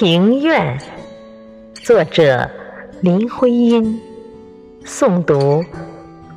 [0.00, 0.78] 庭院。
[1.74, 2.50] 作者：
[3.02, 4.00] 林徽因。
[4.82, 5.62] 诵读：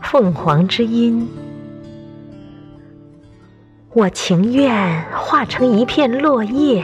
[0.02, 1.26] 凤凰之音。
[3.94, 6.84] 我情愿化成一片落叶，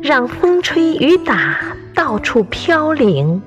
[0.00, 1.58] 让风吹雨打，
[1.94, 3.42] 到处飘零；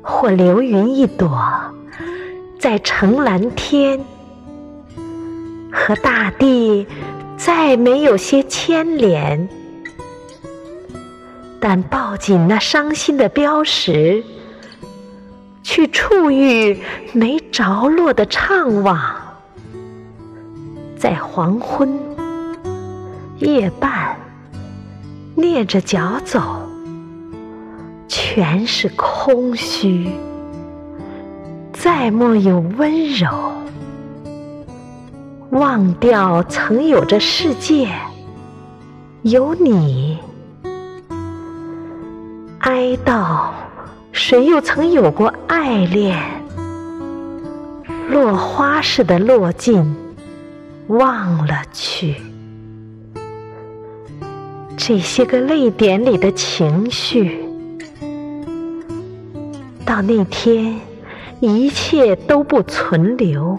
[0.00, 1.36] 或流云一朵，
[2.56, 3.98] 在城蓝天，
[5.72, 6.86] 和大地
[7.70, 9.48] 再没有些牵连。
[11.60, 14.24] 但抱紧那伤心的标识，
[15.62, 16.82] 去触遇
[17.12, 18.98] 没着落的怅惘，
[20.98, 21.96] 在黄昏
[23.38, 24.16] 夜半，
[25.36, 26.40] 蹑着脚走，
[28.08, 30.08] 全是空虚，
[31.72, 33.52] 再莫有温柔，
[35.50, 37.88] 忘掉曾有着世界，
[39.22, 40.16] 有你。
[42.60, 43.48] 哀悼，
[44.12, 46.16] 谁又曾有过爱恋？
[48.08, 49.96] 落花似的落尽，
[50.86, 52.14] 忘了去。
[54.76, 57.44] 这些个泪点里的情绪，
[59.84, 60.78] 到那天，
[61.40, 63.58] 一切都不存留，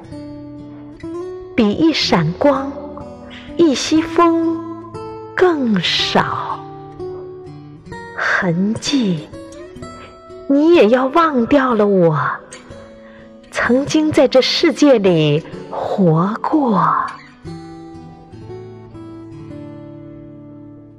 [1.55, 2.71] 比一闪光、
[3.57, 4.59] 一息风
[5.35, 6.59] 更少。
[8.15, 9.27] 痕迹，
[10.47, 12.19] 你也要忘掉了我
[13.51, 16.83] 曾经在这世界里活过。